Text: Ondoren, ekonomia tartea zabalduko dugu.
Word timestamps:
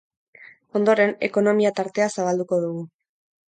Ondoren, 0.79 1.13
ekonomia 1.29 1.73
tartea 1.81 2.09
zabalduko 2.17 2.61
dugu. 2.67 2.83